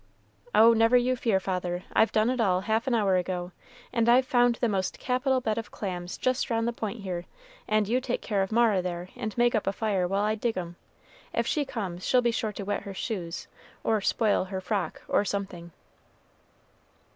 "Oh, 0.55 0.73
never 0.73 0.97
you 0.97 1.15
fear, 1.15 1.39
father, 1.39 1.83
I've 1.93 2.11
done 2.11 2.31
it 2.31 2.41
all 2.41 2.61
half 2.61 2.87
an 2.87 2.95
hour 2.95 3.17
ago, 3.17 3.51
and 3.93 4.09
I've 4.09 4.25
found 4.25 4.55
the 4.55 4.67
most 4.67 4.97
capital 4.97 5.41
bed 5.41 5.59
of 5.59 5.69
clams 5.69 6.17
just 6.17 6.49
round 6.49 6.67
the 6.67 6.73
point 6.73 7.01
here; 7.01 7.25
and 7.67 7.87
you 7.87 8.01
take 8.01 8.19
care 8.23 8.41
of 8.41 8.51
Mara 8.51 8.81
there, 8.81 9.09
and 9.15 9.37
make 9.37 9.53
up 9.53 9.67
a 9.67 9.71
fire 9.71 10.07
while 10.07 10.23
I 10.23 10.33
dig 10.33 10.57
'em. 10.57 10.75
If 11.35 11.45
she 11.45 11.65
comes, 11.65 12.03
she'll 12.03 12.23
be 12.23 12.31
sure 12.31 12.51
to 12.51 12.63
wet 12.65 12.81
her 12.81 12.95
shoes, 12.95 13.47
or 13.83 14.01
spoil 14.01 14.45
her 14.45 14.59
frock, 14.59 15.03
or 15.07 15.23
something." 15.23 15.71